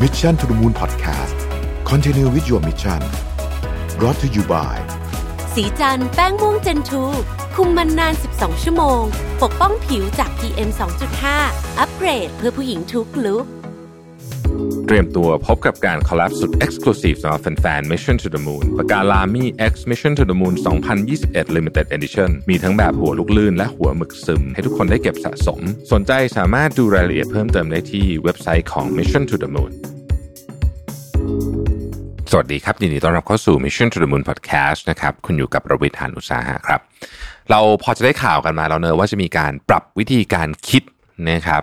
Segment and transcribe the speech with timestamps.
[0.00, 1.36] Mission to the Moon Podcast
[1.84, 3.00] Continue with your mission
[3.98, 4.76] brought to you by
[5.54, 7.04] สีจันแป้งม่วงเจนทู
[7.54, 9.02] คุมมันนาน 12 ชั่วโมง
[9.42, 10.70] ปกป้องผิวจาก PM
[11.24, 13.44] 2.5 อัปเกรดเพื่อผู้หญิงทุกลุก
[14.86, 20.54] เตรียมตัวพบกับการคอลลับสุด Exclusive สำหรับแฟนๆ Mission to the Moon ปากกาลามี X Mission to the Moon
[21.04, 25.60] 2021 Limited Edition มีทั้งแบบหัวลูกลื่นและหัวหมึกซึม ให้ทุกคนได้เก็บสะสม
[25.92, 29.72] สนใจสามารถดูรายละเอียดเพิ่มเติมได้ที่เว็บไซต์ของ Mission to the Moon
[32.30, 36.80] สวัสดีครับยินดีต้อนรับเข้าสู่ Mission to the Moon Podcast นะครับคุณอยู่กับประวิทยานุสาหะครับ
[37.50, 40.82] เราพอจะได้ข่าวกันมาแล้วเนอะว่าจะมีการปรับวิธีการคิด
[41.30, 41.62] นะครับ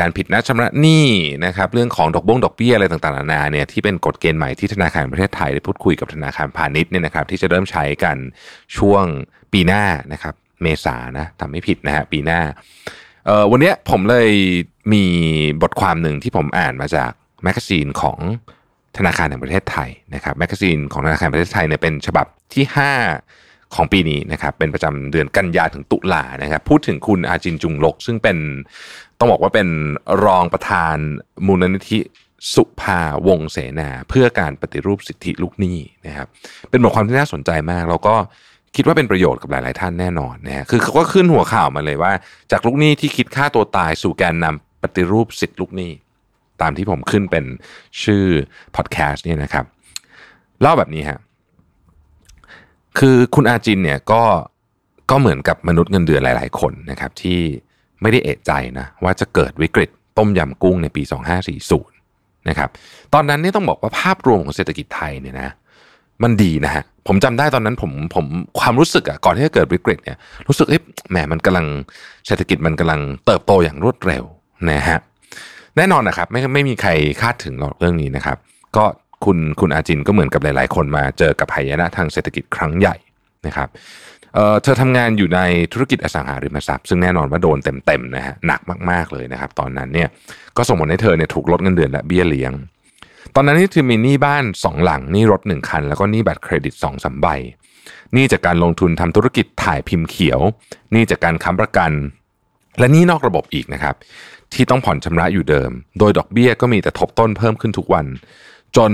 [0.00, 1.06] การผิดนัดชำระหนี้
[1.44, 8.16] นะครับเรื่องของดอกบงดอกเบี้ยอะไรต่างๆนานาเนี่ยที่เป็นกฎเกณฑ์ใหม่ที่ธนาคารแห่งประเทศไทยได้พูดคุยกับธนาคารพาณิชย์เนี่ยนะครับที่จะเริ่มใช้กัน
[8.76, 9.04] ช่วง
[9.52, 12.40] ปีหน้านะครับเมษานะจำไม่ผิดนะฮะปีหน้า
[13.50, 14.30] วันเนี้ยผมเลย
[14.92, 15.04] มี
[15.62, 17.10] บทความหนึ่งที่ผมอ่านมาจาก
[17.44, 18.18] magazine ของ
[18.98, 28.36] ธนาคารแห่งประเทศไทยนะครับ magazine ของธนาคารแห่งประเทศไทยเนี่ยเป็นฉบับที่ 5 ของปีนี้นะครับเป็นประจำเดือนกันยาถึงตุลานะครับพูดถึงคุณอาจินจุ้งลก ซึ่งเป็น
[29.18, 29.68] ต้องบอกว่าเป็น
[30.24, 30.96] รองประธาน
[31.46, 31.98] มูลนิธิ
[32.54, 36.28] สุภาวงค์เสนา เพื่อการปฏิรูปสิทธิลูกหนี้นะครับ
[36.70, 38.14] เป็นบทความที่น่าสนใจมาก แล้วก็
[38.76, 42.12] คิดว่าเป็นประโยชน์กับหลาย ๆ ท่านแน่นอนนะฮะคือเขาก็ขึ้นหัวข่าวมาเลยว่า
[42.52, 45.92] จากลูกหนี้ที่คิดฆ่าตัวตายสู่แกนนำปฏิรูปสิทธิลูกหนี้
[46.62, 47.44] ตามที่ผมขึ้นเป็น
[48.02, 48.24] ชื่อ
[48.76, 49.64] พอดแคสต์เนี่ยนะครับ
[50.60, 51.18] เล่าแบบนี้ฮะ
[52.98, 54.22] คือคุณอาจินเนี่ยก็
[55.10, 57.40] ก็เหมือนกับมนุษย์เงินเดือนหลาย ๆ คนนะครับ ที่
[58.02, 61.02] ไม่ได้เอะใจนะว่าจะเกิดวิกฤตต้มยำกุ้งในปี
[61.74, 62.68] 2540นะครับ
[63.14, 65.48] ตอนนั้นนี่ต้องบอกว่าภาพรวมของเศรษฐกิจไทยเนี่ยนะ
[66.22, 68.26] มันดีนะฮะผมจำได้ตอนนั้นผมผม
[68.60, 71.66] ความรู้สึกอะก่อนที่จะเกิดวิกฤตเนี่ยรู้สึกเอ๊ะแหมมันกำลัง
[72.26, 74.24] เศรษฐกิจมันกำลังเติบโตอย่างรวดเร็ว
[74.70, 74.98] นะฮะ
[75.76, 76.90] แน่นอนนะครับไม่ไม่มีใคร
[77.22, 78.36] คาดถึงหรอกเรื่องนี้นะครับ
[78.76, 78.84] ก็
[79.26, 82.96] คุณคุณอาจินก็เหมือนกับหลาย ๆ คนมาเจอกับหายนะทางเศรษฐกิจครั้งใหญ่
[83.46, 83.68] นะครับ
[84.34, 85.40] เเธอทำงานอยู่ใน
[85.72, 90.08] ธุรกิจอสังหาริมทรัพย์ซึ่งแน่นอนว่าโดนเต็มๆนะฮะหนักมากๆเลยนะครับ ตอนนั้นเนี่ย
[90.56, 92.52] ก็ส่งผลให้เธอเนี่ยถูกลดเงินเดือนและเบี้ยเลี้ยง
[93.34, 97.26] ตอนนั้นนี่เธอมีหนี้บ้านสองหลังหนี้รถหนึ่งคัน แล้วก็หนี้บัตรเครดิตสองสามใบ
[98.12, 100.40] หนี้จากการลงทุนทำธุรกิจถ่ายพิมพ์เขียว
[100.92, 101.92] หนี้จากการค้ำประกัน
[102.78, 103.94] และหนี้นอกระบบอีกนะครับ
[104.52, 108.06] ที่ต้องผ่อนชำระอยู่เดิม โดยดอกเบี้ยก็มีแต่ทบต้นเพิ่มขึ้นทุกวัน
[108.76, 108.92] จน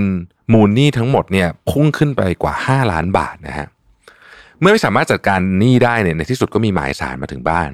[0.53, 3.67] มูลหนี้ทั้งหมดเนี่ยพุ่งขึ้นไปกว่า 5 ล้านบาทนะฮะ
[4.59, 7.69] เมื่อไม่สามารถจัดการหนี้ได้เนี่ยในที่สุดก็มีหมายสารมาถึงบ้าน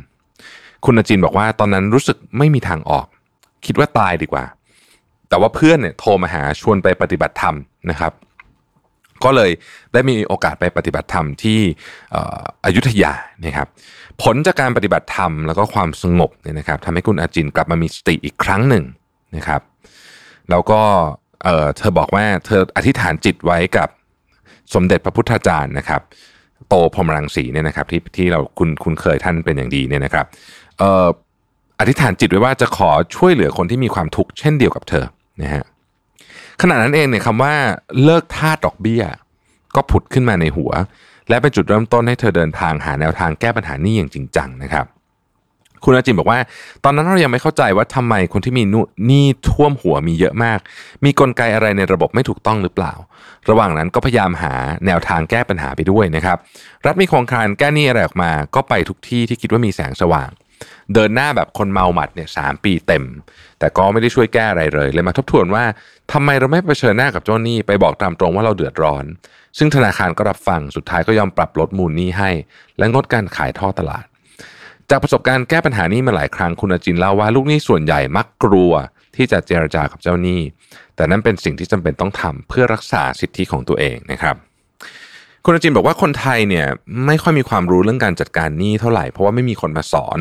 [0.85, 3.07] คุณอาจินบอกว่าตอนนั้นรู้สึกไม่มีทางออก
[3.65, 4.45] คิดว่าตายดีกว่า
[5.29, 7.55] แต่ว่าเพื่อนเนี่ยโทรมาหาชวนไปปฏิบัติธรรม
[7.89, 8.13] นะครับ
[9.23, 9.51] ก็เลย
[9.93, 11.59] ได้มีโอกาสไปปฏิบัติธรรมที่
[12.15, 13.13] อ่ออยุธยา
[13.45, 13.67] นะครับ
[14.23, 18.83] ผลจากการปฏิบัติธรรมแล้วก็ความสงบเนี่ยนะครับทำให้คุณอาจินกลับมามีสติอีกครั้งหนึ่ง
[19.35, 19.61] นะครับ
[20.49, 20.81] แล้วก็
[21.43, 23.89] เออเธอบอกว่าเธออธิษฐานจิตไว้กับ
[24.73, 26.01] สมเด็จพระพุทธาจารย์นะครับ
[26.69, 30.25] โตพรหมรังสีเนี่ยนะครับ ที่ที่เราคุณคุณเคยท่านเป็นอย่างดีเนี่ยนะครับ
[30.79, 31.07] เออ
[31.79, 35.05] อธิษฐานจิตไว้ว่าจะขอช่วยเหลือคนที่มีความทุกข์เช่นเดียวกับเธอ
[35.41, 35.63] นะฮะ
[36.61, 37.53] ขณะนั้นเองเนี่ยคำว่า
[38.03, 39.03] เลิกท่าดอกเบี้ย
[39.75, 40.71] ก็ผุดขึ้นมาในหัว
[41.29, 44.85] และเป็นจุดเริ่มต้นให้เธอเดินทางหาแนวทางแก้ปัญหานี้อย่างจริงจังนะครับ
[45.83, 46.39] คุณอาจิมบอกว่า
[46.83, 48.63] ตอนนั้นเรายังไม่เข้าใจว่าทำไมคนที่มี
[49.07, 50.59] หนี้ท่วมหัวมีเยอะมาก
[51.05, 52.93] มีกลไกอะไรในระบบไม่ถูกต้องหรือเปล่า
[53.49, 54.53] ระหว่างนั้นก็พยายามหา
[54.85, 56.37] แนวทางแก้ปัญหาไปด้วยนะครับ
[56.85, 60.29] รัฐมีโครงการแก้หนี้อะไรออกมา ก็ไปทุกที่ที่คิดว่ามีแสงสว่าง
[60.93, 63.03] เดินหน้าแบบคนเมาหมัดเนี่ยสามปีเต็ม
[63.59, 65.63] แต่ก็ไม่ได้ช่วยแก้อะไรเลย เลยมาทบทวนว่า
[66.11, 69.05] ทำไมเราไม่เผชิญหน้ากับเจ้าหนี้ไปบอกตามตรงว่าเราเดือดร้อน
[69.57, 72.29] ซึ่งธนาคารก็รับฟัง สุดท้ายก็ยอมปรับลดมูลหนี้ให้
[72.77, 74.05] และงดการขายท่อตลาด
[74.89, 78.71] จากประสบการณ์แก้ปัญหานี้มาหลายครั้งคุณอาจินเล่าว่าลูกหนี้ส่วนใหญ่มักกลัว
[79.15, 80.41] ที่จะเจรจากับเจ้าหนี้
[80.95, 84.35] แต่นั่นเป็นสิ่งที่จำเป็นต้องทำเพื่อรักษาสิทธิของตัวเองนะครับ
[85.45, 86.65] คุณอาจินบอกว่าคนไทยเนี่ย
[87.05, 90.19] ไม่ค่อยมีความรู้เรื่องการจัดการหนี้เท่าไหร่เพราะว่าไม่มีคนมาสอน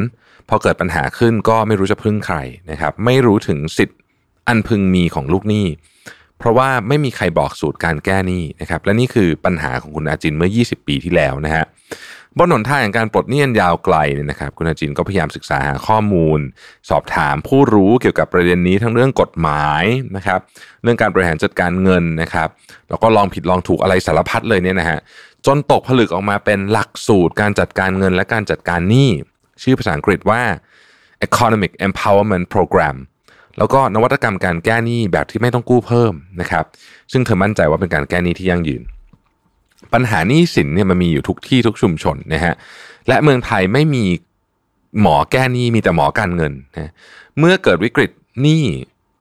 [0.49, 2.39] พอเกิดปัญหาขึ้นก็ไม่รู้จะพึ่งใคร
[2.71, 3.99] นะครับ ไม่รู้ถึงสิทธิ์
[4.49, 5.67] อันพึงมีของลูกหนี้
[6.39, 11.65] เพราะว่าไม่มีใครบอกสูตรการแก้หนี้นะครับ และนี่คือปัญหาของคุณอาจินเมื่อ 20 ปีที่แล้วนะฮะ
[12.39, 16.41] บนหนทางแห่งการปลดหนี้อันยาวไกลเนี่ยนะครับ คุณอาจินก็พยายามศึกษาหาข้อมูล
[16.91, 19.85] สอบถามผู้รู้เกี่ยวกับประเด็นนี้ทั้งเรื่องกฎหมาย
[20.17, 20.41] นะครับ
[20.83, 22.49] เรื่องการบริหารจัดการเงินนะครับ
[22.89, 24.99] แล้วก็ลองผิดลองถูกอะไรสารพัดเลยเนี่ยนะฮะ
[25.47, 29.11] จนตกผลึกออกมาเป็นหลักสูตรการจัดการเงินและการจัดการหนี้
[29.63, 30.43] ชื่อภาษาอังกฤษว่า
[31.27, 32.97] Economic Empowerment Program
[33.59, 36.65] แล้วก็นวัตกรรมการแก้หนี้แบบที่ไม่ต้องกู้เพิ่มนะครับ
[37.13, 38.83] ซึ่งเธอมั่นใจว่าเป็นการแก้หนี้ที่ยั่งยืน
[39.93, 42.55] ปัญหาหนี้สินเนี่ยมันมีอยู่ทุกที่ทุกชุมชนนะฮะ
[43.09, 44.05] และเมืองไทยไม่มี
[45.01, 46.91] หมอแก้หนี้มีแต่หมอการเงินนะ
[47.39, 48.11] เมื่อเกิดวิกฤต
[48.43, 48.65] หนี้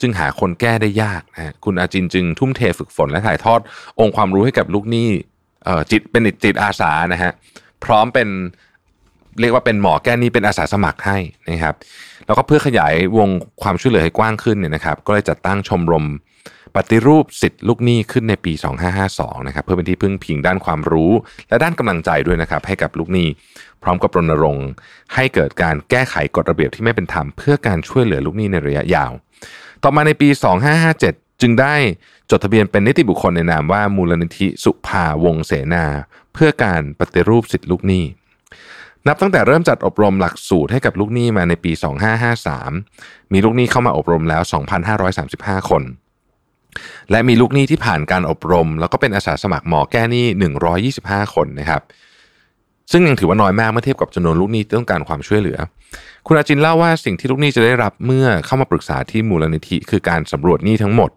[0.01, 3.59] จึงหาคนแก้ได้ยากนะคุณอาจินจึงทุ่มเทฝึกฝนและถ่ายทอด
[3.99, 5.09] องค์ความรู้ให้กับลูกหนี้
[5.91, 7.31] จิตเป็นจิตอาสานะฮะ
[7.83, 8.29] พร้อมเป็น
[9.39, 11.17] เรียกว่าเป็นหมอแก้หนี้เป็นอาสาสมัครให้
[11.49, 11.75] นะครับ
[12.25, 13.29] แล้วก็เพื่อขยายวง
[13.61, 16.05] ความช่วยเหลือให้กว้างขึ้นเนี่ยนะครับ ก็เลยจัดตั้งชมรม
[16.75, 18.53] ปฏิรูปสิทธิลูกหนี้ขึ้นในปี
[18.99, 21.11] 2552 นะครับเพื่อเป็นที่พึ่งพิงด้านความรู้
[21.49, 23.27] และด้านกำลังใจด้วยนะครับให้กับลูกหนี้
[23.83, 24.67] พร้อมกับรณรงค์
[25.13, 29.11] ให้เกิดการแก้ไขกฎระเบียบที่ไม่เป็นธรรมเพื่อการช่วยเหลือลูกหนี้ในระยะยาว
[29.83, 30.29] ต่อมาในปี
[30.85, 31.75] 2557 จึงได้
[32.31, 35.85] จดทะเบียนเป็นนิติบุคคลในนามว่ามูลนิธิสุภาวงเสนา
[36.33, 38.03] เพื่อการปฏิรูปสิทธิลูกหนี้
[39.07, 41.71] นับตั้งแต่เริ่มจัดอบรมหลักสูตรให้กับลูกหนี้มาในปี
[42.51, 44.41] 2553 มีลูกหนี้เข้ามาอบรมแล้ว
[45.05, 45.83] 2,535 คน
[47.11, 50.25] และมีลูกหนี้ที่ผ่านการอบรม แล้วก็เป็นอาสาสมัครหมอแก้หนี้
[50.81, 51.81] 125 คนนะครับ
[52.91, 55.57] ซึ่งยังถือว่าน้อยมากเมื่อเทียบกับจำนวนลูกหนี้ที่ต้องการความช่วยเหลือ
[56.27, 61.09] คุณอาจินเล่าว่าสิ่งที่ลูกหนี้จะได้รับเมื่อเข้ามาปรึกษาที่มูลนิธิ คือการสำรวจหนี้ทั้งหมด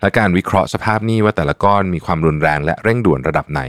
[0.00, 3.62] และการวิเคราะห์สภาพหนี้ว่าแต่ละก้อนมีความรุนแรงและเร่งด่วนระดับไหน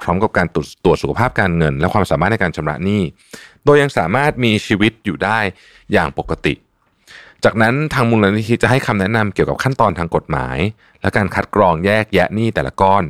[0.00, 3.02] พร้อมกับการตรวจตรวจสุขภาพการเงิน และความสามารถในการชำระหนี้
[3.64, 5.38] โดยยังสามารถมีชีวิตอยู่ได้
[5.92, 6.54] อย่างปกติ
[7.44, 10.58] จากนั้นทางมูลนิธิจะให้คำแนะนำเกี่ยวกับขั้นตอนทางกฎหมาย
[11.00, 13.04] และการคัดกรองแยกแยะหนี้แต่ละก้อน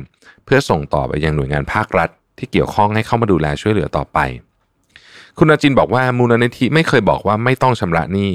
[0.45, 4.19] เพื่อส่งต่อไปยังหน่วยงานภาครัฐ ที่เกี่ยวข้องให้เข้ามาดูแลช่วยเหลือต่อไป
[5.37, 8.31] คุณอาจินบอกว่ามูลนิธิไม่เคยบอกว่าไม่ต้องชำระหนี้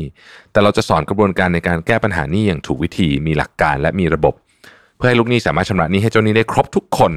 [0.52, 4.34] แต่เราจะสอนกระบวนการในการแก้ปัญหาหนี้อย่างถูกวิธี มีหลักการและมีระบบ
[4.96, 7.12] เพื่อให้ลูกหนี้สามารถชำระหนี้ให้เจ้าหนี้ได้ครบทุกคน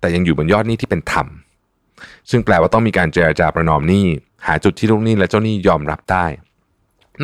[0.00, 1.26] แต่ยังอยู่บนยอดหนี้ที่เป็นธรรม
[2.30, 4.06] ซึ่งแปลว่าต้องมีการเจรจาประนอมหนี้
[4.46, 6.26] หาจุดที่ลูกหนี้และเจ้าหนี้ยอมรับได้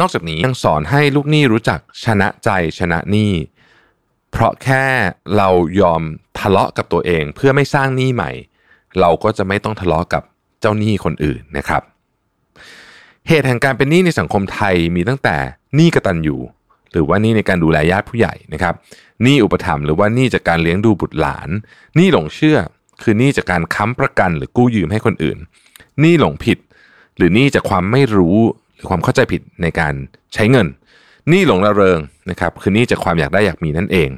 [0.00, 3.32] นอกจากนี้ยังสอนให้ลูกหนี้รู้จักชนะใจชนะหนี้
[4.30, 4.84] เพราะแค่
[5.36, 5.48] เรา
[5.80, 6.02] ยอม
[6.38, 8.30] ทะเลาะกับตัวเองเพื่อไม่สร้างหนี้ใหม่
[9.00, 10.22] เราก็จะไม่ต้องทะเลาะกับ
[10.60, 11.82] เจ้าหนี้คนอื่นนะครับ
[13.28, 15.36] เหตุแห่งการเป็นหนี้ในสังคมไทยมีตั้งแต่
[15.74, 16.40] หนี้กระตันอยู่
[16.92, 18.74] หรือว่านี่ในการดูแลญาติผู้ใหญ่นะครับ
[19.22, 21.48] หนี้อุปถัมภ์หรือว่านี่จากการเลี้ยงดูบุตรหลาน
[21.96, 22.58] หนี้หลงเชื่อ
[23.02, 25.38] คือหนี้จากการค้ำประกันหรือกู้ยืมให้คนอื่น
[26.00, 26.58] หนี้หลงผิด
[27.16, 28.38] หรือหนี้จากความไม่รู้
[28.78, 29.94] หรือความเข้าใจผิดในการ
[30.34, 30.66] ใช้เงิน
[31.28, 31.98] หนี้หลงระเริง
[32.30, 34.10] นะครับคือหนี้จากความอยากได้อยากมีนั่นเอง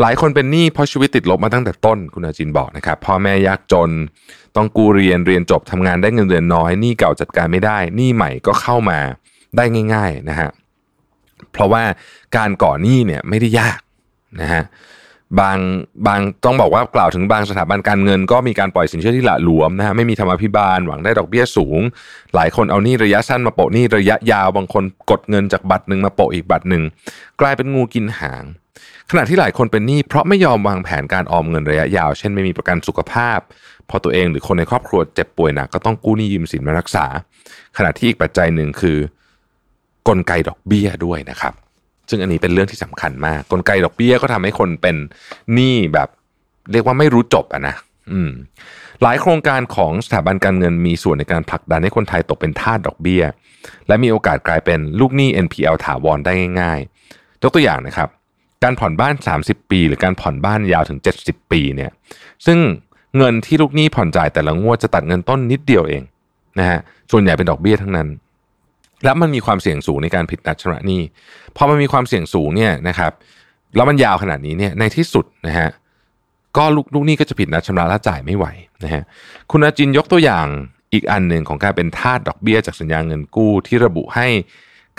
[0.00, 3.90] หลายคนเป็นหนี้เพราะชีวิตติดลบมาตั้งแต่ต้นคุณอาจินบอกนะครับพ่อแม่ยากจน
[4.56, 8.98] ต้องกู้เรียนเรียนจบทำงานได้เงินเดือนน้อยหนี้เก่าจัดการไม่ได้หนี้ใหม่ก็เข้ามา
[9.56, 9.64] ได้
[9.94, 10.50] ง่าย ๆนะฮะ
[11.52, 11.82] เพราะว่า
[12.36, 13.80] การก่อหนี้เนี่ยไม่ได้ยาก
[14.40, 14.62] นะฮะ
[15.40, 15.58] บาง
[16.06, 21.80] บางต้องบอกว่ากล่าวถึงบางสถาบันการเงิน ก็มีการปล่อยสินเชื่อที่หละหลวมนะฮะไม่มีธรรมพิบาลหวังได้ดอกเบี้ยสูง
[22.34, 26.82] หลายคนเอานี้ระยะสั้นมาโปะนี้ระยะยาวบางคนกดเงินจากบัตรหนึ่งมาโปะอีกบัตรหนึ่ง
[27.40, 28.44] กลายเป็นงูกินหาง
[29.10, 33.38] ขณะที่หลายคนเป็นหนี้เพราะไม่ยอมวางแผนการออมเงินระยะยาว เช่นไม่มีประกันสุขภาพ
[33.88, 37.06] พอตัวเองหรือคนในครอบครัวเจ็บป่วยหนักก็ต้องกู้หนี้ยืมสินมารักษา
[37.76, 38.98] ขณะที่อีกปัจจัยหนึ่งคือ
[40.08, 41.54] กลไกดอกเบี้ยด้วยนะครับ
[42.10, 44.96] ซึ่งอันนี้เป็นเรื่องที่สำคัญมาก กลไกดอกเบี้ยก็ทำให้คนเป็น
[45.54, 46.08] หนี้แบบ
[46.72, 47.74] เรียกว่าไม่รู้จบอะนะ
[48.12, 48.30] อืม
[49.02, 53.22] หลายโครงการของสถาบันการเงินมีส่วนในการผลักดันให้คนไทยตกเป็นทาสดอกเบี้ย
[53.88, 58.08] และมีโอกาสกลายเป็นลูกหนี้ NPL ถาวรได้ง่ายๆยกตัวอย่างนะครับ
[58.62, 61.90] การผ่อนบ้าน 30 ปี หรือการผ่อนบ้านยาวถึง 70 ปีเนี่ย
[62.46, 62.58] ซึ่ง
[63.16, 66.02] เงินที่ลูกหนี้ผ่อนจ่ายแต่ละงวดจะตัดเงินต้นนิดเดียวเอง
[66.58, 66.78] นะฮะ
[67.10, 68.08] ส่วนใหญ่เป็นดอกเบี้ยทั้งนั้น
[69.04, 71.02] แล้วมันมีความเสี่ยงสูงในการผิดนัดชำระหนี้
[71.56, 73.12] พอมันมีความเสี่ยงสูงเนี่ยนะครับ
[73.76, 75.68] แล้วมันยาวขนาดนี้เนี่ยในที่สุดนะฮะ
[76.56, 78.46] ก็ลูกลูกหนี้ก็จะผิดนัดชำระและจ่ายไม่ไหว
[78.84, 79.02] นะฮะ
[79.50, 80.46] คุณอาจินยกตัวอย่าง
[80.92, 84.26] อีกอันหนึ่งของการเป็นทาสดอกเบี้ยจากสัญญาเงินกู้ที่ระบุให้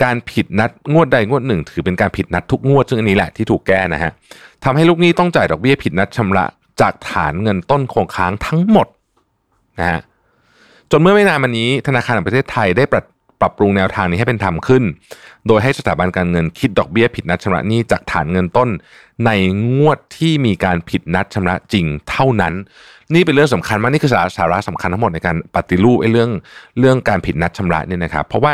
[0.02, 4.10] การผิดนัดงวดใดงวดหนึ่ง ถือเป็นการผิดนัดทุกงวดซึ่งอันนี้แหละที่ถูกแก้นะฮะ
[4.64, 6.44] ทำให้ลูกหนี้ต้องจ่ายดอกเบี้ยผิดนัดชำระ
[6.80, 8.86] จากฐานเงินต้นคงค้างทั้งหมด
[9.78, 10.00] นะฮะ
[10.90, 12.84] จนเมื่อไม่นานมานี้ธนาคารแห่งประเทศไทยได้
[13.40, 14.82] ปรับปรุงแนวทางนี้ให้เป็นธรรมขึ้น
[15.46, 18.68] โดยให้สถาบันการเงินคิดดอกเบี้ยผิดนัดชำระหนี้จากฐานเงินต้น
[19.26, 19.30] ใน
[19.76, 22.54] งวดที่มีการผิดนัดชำระจริงเท่านั้น
[23.14, 26.30] นี่เป็นเรื่องสำคัญมากนี่คือสาสาระสำคัญทั้งหมดในการปฏิรูปไอ้เรื่อง
[26.78, 28.52] เรื่องการผิดนัดชำระเนี่ยนะครับ เพราะว่า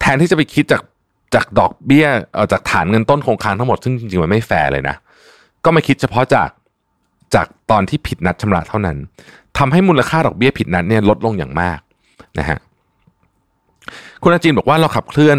[0.00, 0.82] แทนที่จะไปคิดจาก
[1.34, 4.96] จากดอกเบี้ยเออจากฐานเงินต้นคงค้างทั้งหมดซึ่งจริงๆมันไม่แฟร์เลยนะ
[5.64, 6.50] ก็มาคิดเฉพาะจาก
[7.34, 8.96] จากตอนที่ผิดนัดชำระเท่านั้น
[9.58, 11.78] ทำให้มูลค่าดอกเบี้ยผิดนัดเนี่ยลดลงอย่างมาก
[12.38, 12.58] นะฮะ
[14.28, 15.38] คุณอาจินบอกว่าเราขับเคลื่อน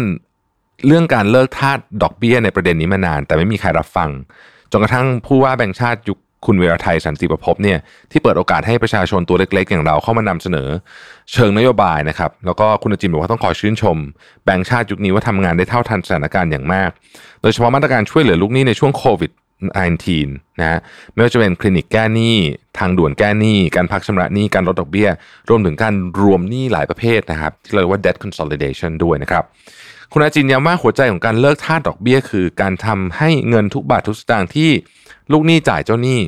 [0.86, 4.10] เรื่องการเลิกทาสดอกเบี้ยในประเด็นนี้มานาน แต่ไม่มีใครรับฟัง
[4.70, 7.78] จนกระทั่งผู้ว่าแบงค์ชาติยุคคุณเวรไทยสันติประพบเนี่ย
[8.10, 10.68] ที่เปิดโอกาสให้ประชาชนตัวเล็กๆ อย่างเราเข้ามานำเสนอ
[11.32, 13.96] เชิงนโยบายนะครับแล้วก็คุณอาจินบอกว่าต้องขอชื่นชม
[14.44, 16.90] แบงค์ชาติยุคนี้ว่าทำงานได้เท่าทันสถานการณ์อย่างมาก
[17.42, 19.30] โดยเฉพาะมาตรการช่วยเหลือลูกหนี้ในช่วงโควิด
[19.68, 20.78] 19นะฮะ
[21.12, 22.36] ไม่ว่าจะเป็นคลินิกแก้หนี้
[22.78, 25.08] ทางด่วนแก้หนี้ การพักชำระหนี้ การลดดอกเบี้ย
[25.48, 29.44] รวมถึงการรวมหนี้หลายประเภทนะครับที่เรียกว่า debt consolidation ด้วยนะครับ
[30.12, 34.70] คุณอาจินย้ำว่าหัวใจของการเลิกทาสดอกเบี้ย คือการทำให้เงินทุกบาททุกสตางค์ที่
[35.32, 36.18] ลูกหนี้จ่ายเจ้าหนี้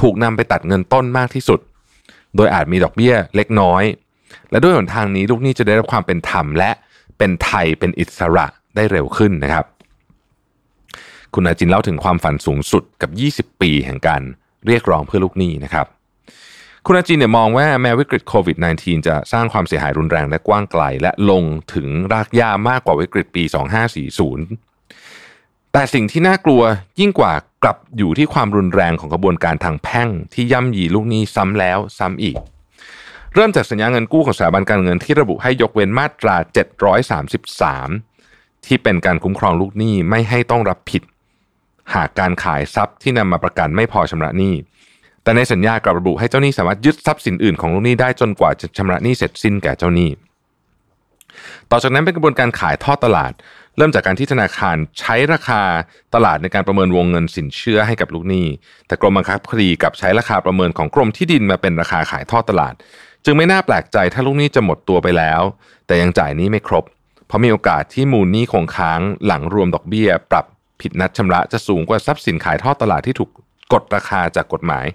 [0.00, 1.60] ถูกนำไปตัดเงินต้นมากที่สุด
[2.36, 3.82] โดยอาจมีดอกเบี้ยเล็กน้อย
[4.50, 6.70] และด้วยหนทางนี้ลูกหนี้จะได้รับความเป็นธรรมและ
[7.18, 9.64] เป็นไทยเป็นอิสระได้เร็วขึ้นนะครับ
[11.34, 13.10] คุณอาจินเล่าถึงความฝันสูงสุดกับ
[13.46, 14.22] 20 ปีแห่งการ
[14.66, 15.86] เรียกร้องเพื่อลูกหนี้นะครับ
[16.86, 21.44] คุณอาจินเนี่ยมองว่าแม้วิกฤตโควิด -19 จะสร้างความเสียหายรุนแรงและกว้างไกล และลง
[21.74, 23.42] ถึงรากหญ้ามากกว่าวิกฤตปี
[24.58, 26.62] 2540 แต่สิ่งที่น่ากลัว
[27.00, 27.32] ยิ่งกว่า
[27.62, 32.36] กลับอยู่ที่ความรุนแรงของกระบวนการทางแพ่ง ที่ย่ำยีลูกหนี้ซ้ำแล้วซ้ำอีก
[33.34, 36.36] เริ่มจากสัญญาเงินกู้ของสถาบันการเงินที่ระบุให้ยกเว้นมาตรา
[37.30, 41.02] 733 ที่เป็นการคุ้มครองลูกหนี้ไม่ให้ต้องรับผิด
[41.94, 44.54] หากการขายทรัพย์ที่นำมาประกันไม่พอชำระหนี้
[45.22, 50.10] แต่ในสัญญากลับระบุให้เจ้าหนี้สามารถยึดทรัพย์สินอื่นของลูกหนี้ได้จนกว่าจะชำระหนี้เสร็จสิ้นแก่เจ้าหนี้
[51.70, 53.32] ต่อจากนั้นเป็นกระบวนการขายทอดตลาด
[53.76, 55.62] เริ่มจากการที่ธนาคารใช้ราคา
[56.14, 58.46] ตลาดในการประเมินวงเงินสินเชื่อให้กับลูกหนี้
[58.86, 62.74] แต่กรมบังคับคดีกลับใช้ราคาประเมินของกรมที่ดินมาเป็นราคาขายทอดตลาด
[63.24, 65.42] จึงไม่น่าแปลกใจถ้าลูกหนี้จะหมดตัวไปแล้ว
[65.86, 66.84] แต่ยังจ่ายหนี้ไม่ครบ
[67.26, 70.46] เพราะมีโอกาสที่มูลหนี้คงค้างหลังรวมดอกเบี้ย ปรับ
[70.82, 73.30] ผิดนัดชำระจะสูงกว่าทรัพย์สินขายทอดตลาดที่ถูก
[73.72, 74.86] กดราคาจากกฎหมาย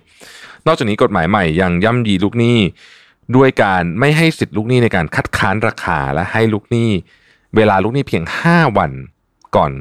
[0.68, 2.58] นอกจากนี้กฎหมายใหม่ยังย่ำยีลูกหนี้
[3.36, 6.90] ด้วยการไม่ให้สิทธิลูกหนี้ในการคัดค้านราคาและให้ลูกหนี้
[7.56, 8.92] เวลาลูกหนี้เพียง 5 วัน
[9.56, 9.72] ก่อน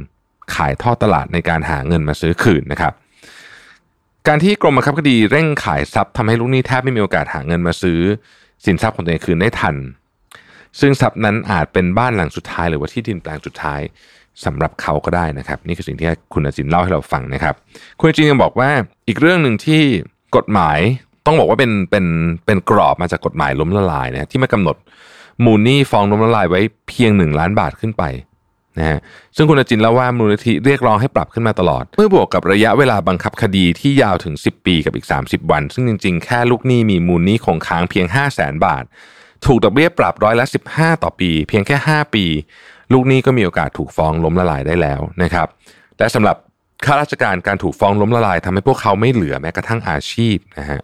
[0.55, 2.93] ขายทอดตลาดในการหาเงินมาซื้อคืนนะครับ
[4.29, 8.01] การที่กรมบังคับคดีเร่งขายทรัพย์ทำให้ลูกหนี้แทบไม่มีโอกาสหาเงินมาซื้อ
[8.65, 9.77] สินทรัพย์ของตัวเองคืนได้ทัน
[10.81, 13.81] ซึ่งทรัพย์นั้นอาจเป็นบ้านหลังสุดท้ายหรือว่าที่ดินแปลงสุดท้าย
[14.45, 17.55] สำหรับเขาก็ได้นะครับ นี่คือสิ่งที่คุณอาจินเล่าให้เราฟังนะครับ
[17.99, 18.71] คุณอาจินยังบอกว่า
[19.09, 19.81] อีกเรื่องหนึ่งที่
[20.37, 20.79] กฎหมาย
[21.27, 22.07] ต้องบอกว่าเป็นเป็น
[22.47, 24.77] เป็นกรอบมาจากกฎหมายล้มละลายนะที่มากำหนด
[25.45, 28.05] มูลหนี้ฟ้องล้มละลายไว้เพียงหนึ่งล้านบาทขึ้นไป
[28.79, 28.99] นะฮะ
[29.37, 38.85] ซึ่งคุณอาจินเล่าว่ามูลนิธิเรียกร้องให้ปรับขึ้นมาตลอด เมื่อบวกกับระยะเวลาบังคับคดีที่ยาวถึง 10 ปีกับอีก 30 วัน ซึ่งจริง ๆ แค่ลูกหนี้มีมูลหนี้คงค้างเพียง 5 0 0แสนบาท
[39.47, 42.25] ถูกดอกเบี้ยปรับร้อยละ 15 ต่อปี เพียงแค่ 5 ปี
[42.95, 45.49] ลูกหนี้ก็มีโอกาสถูกฟ้องล้มละลายได้แล้วนะครับ
[45.99, 46.37] และสำหรับ
[46.85, 50.81] ข้าราชการการถูกฟ้องล้มละลายทำให้พวกเขาไม่เหลือแม้กระทั่งอาชีพนะฮะ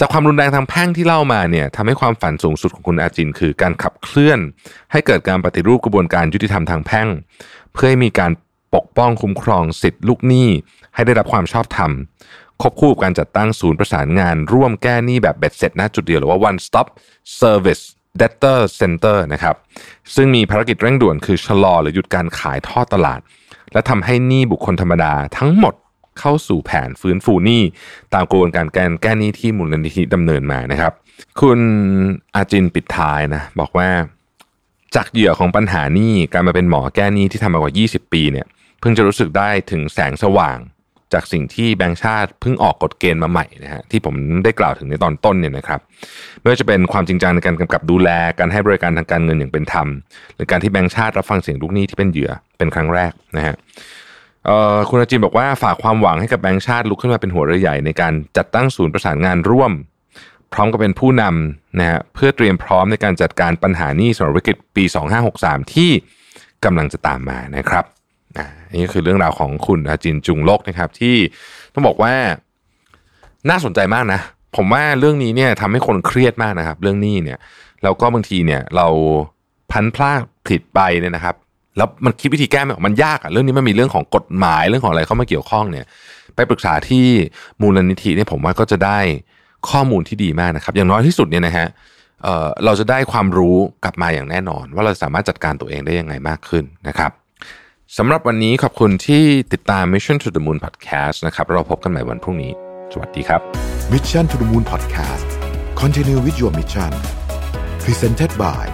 [0.00, 4.38] จากความรุนแรงทางแพ่งที่เล่ามาเนี่ยทำให้ความฝันสูงสุดของคุณอาจิน คือการขับเคลื่อน
[4.92, 7.08] ให้เกิดการปฏิรูปกระบวนการยุติธรรมทางแพ่ง
[7.72, 8.32] เพื่อให้มีการ
[8.74, 10.48] ปกป้องคุ้มครองสิทธิลูกหนี้
[10.94, 11.90] ให้ได้รับความชอบธรรม
[12.60, 16.86] ควบคู่กับการจัดตั้งศูนย์ประสานงาน ร่วมแก้หนี้แบบเบ็ดเสร็จณจุดเดียวหรือว่า one stop
[17.40, 17.84] service
[18.20, 19.56] debtor center นะครับ
[20.14, 23.20] ซึ่งมีภารกิจเร่งด่วนคือชะลอหรือหยุดการขายท่อตลาด
[23.72, 25.74] และทำให้หนี้บุคคลธรรมดาทั้งหมด
[26.20, 27.62] เข้าสู่แผนฟื้นฟูหนี้
[28.14, 30.92] ตามกระบวนการแก้แก้หนี้ที่มูลนิธิดำเนินมานะครับ
[31.40, 31.58] คุณ
[32.34, 33.88] อาจินปิดท้ายนะบอกว่า
[34.94, 38.46] จากเหยื่อของปัญหาหนี้การมาเป็นหมอแก้หนี้ที่ทำมากว่า 20 ปีเนี่ย
[38.80, 40.58] เพิ่งจะรู้สึกได้ถึงแสงสว่าง
[41.14, 44.14] จากสิ่งที่แบงค์ชาติเพิ่งออกกฎเกณฑ์มาใหม่นะฮะที่ผม
[44.44, 45.80] ได้กล่าวถึงในตอนต้นเนี่ยนะครับ
[46.40, 49.88] ไม่ว่าจะเป็นความจริงจังในการกำกับดูแลการให้บริการทางการเงินอย่างเป็นธรรม
[50.34, 53.54] หรือการที่แบงค์ชาติรับฟังเสียงลูกหนี้ที่เป็นเหยื่อเป็นครั้งแรกนะฮะ
[54.88, 59.72] คุณอาจินบอกว่าฝากความหวังให้กับแบงค์ชาติลุกขึ้นมาเป็นหัวเรือใหญ่ในการจัดตั้งศูนย์ประสานงานร่วม
[60.52, 64.84] พร้อมกับเป็นผู้นำนะฮะเพื่อเตรียมพร้อมในการจัดการปัญหานี้สำหรับวิกฤตปี
[65.28, 65.90] 2563 ที่
[66.64, 67.84] กำลังจะตามมานะครับ
[68.38, 68.46] อ่า
[68.80, 71.16] นี่คือเรื่องราวของคุณอาจินจุงโลกนะครับ ที่
[71.74, 72.14] ต้องบอกว่า
[73.50, 74.20] น่าสนใจมากนะ
[74.56, 77.38] ผมว่าเรื่องนี้เนี่ยทำให้คนเครียดมากนะครับ เรื่องหนี้เนี่ย
[77.82, 78.86] แล้วก็บางทีเนี่ยเรา
[79.70, 81.36] พันพลาดผิดไปเนี่ยนะครับ
[81.76, 85.86] แล้วมันคิดวิธีแก้ไม่ออกมันยากอะเรื่องนี้มันมีเรื่องของกฎหมายเรื่องของอะไรเข้ามาเกี่ยวข้องเนี่ย
[86.34, 87.06] ไปปรึกษาที่
[87.60, 88.98] มูลนิธิเนี่ยผมว่าก็จะได้
[89.70, 91.66] ข้อมูลที่ดีมากนะครับ อย่างน้อยที่สุดเนี่ยนะฮะ
[92.22, 97.12] เเราจะได้ความรู้กลับมาอย่างแน่นอน ว่าเราสามารถจัดการตัวเองได้ยังไงมากขึ้นนะครับ
[97.98, 99.22] สำหรับวันนี้ขอบคุณที่
[99.52, 102.52] ติดตาม Mission to the Moon Podcast นะครับ เราพบกันใหม่วันพรุ่งนี้
[102.92, 103.40] สวัสดีครับ
[103.92, 105.26] Mission to the Moon Podcast
[105.80, 106.92] Continue with your mission
[107.84, 108.64] Presented by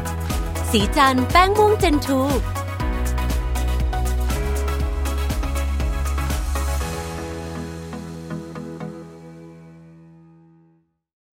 [0.70, 2.20] สีจันแป้งม่วงเจนทู